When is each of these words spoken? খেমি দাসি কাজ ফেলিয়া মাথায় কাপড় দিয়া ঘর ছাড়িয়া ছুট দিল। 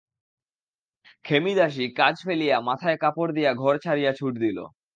খেমি 1.25 1.53
দাসি 1.55 1.85
কাজ 1.99 2.15
ফেলিয়া 2.25 2.57
মাথায় 2.61 2.97
কাপড় 2.97 3.31
দিয়া 3.33 3.51
ঘর 3.53 3.73
ছাড়িয়া 3.77 4.11
ছুট 4.13 4.33
দিল। 4.37 4.57